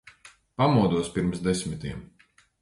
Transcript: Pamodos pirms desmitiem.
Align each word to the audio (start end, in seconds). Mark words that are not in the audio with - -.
Pamodos 0.57 1.11
pirms 1.17 1.43
desmitiem. 1.49 2.01